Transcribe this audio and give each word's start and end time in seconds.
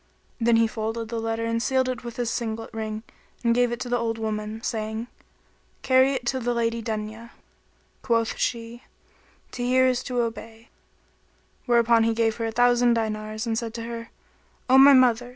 Then 0.39 0.55
he 0.55 0.65
folded 0.65 1.09
the 1.09 1.21
letter[FN#31] 1.21 1.47
and 1.47 1.61
sealed 1.61 1.87
it 1.87 2.03
with 2.03 2.15
his 2.15 2.31
signet 2.31 2.71
ring 2.73 3.03
and 3.43 3.53
gave 3.53 3.71
it 3.71 3.79
to 3.81 3.87
the 3.87 3.99
old 3.99 4.17
woman, 4.17 4.59
saying, 4.63 5.05
"Carry 5.83 6.13
it 6.13 6.25
to 6.25 6.39
the 6.39 6.55
Lady 6.55 6.81
Dunya." 6.81 7.29
Quoth 8.01 8.35
she, 8.35 8.81
"To 9.51 9.61
hear 9.63 9.85
is 9.85 10.01
to 10.05 10.21
obey;" 10.21 10.69
whereupon 11.67 12.01
he 12.03 12.15
gave 12.15 12.37
her 12.37 12.47
a 12.47 12.51
thousand 12.51 12.95
dinars 12.95 13.45
and 13.45 13.55
said 13.55 13.75
to 13.75 13.83
her, 13.83 14.09
"O 14.67 14.79
my 14.79 14.93
mother! 14.93 15.29